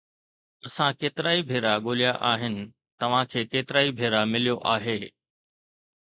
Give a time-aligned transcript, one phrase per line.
[0.67, 2.55] اسان ڪيترائي ڀيرا ڳوليا آهن،
[2.99, 4.99] توهان کي ڪيترائي ڀيرا مليو آهي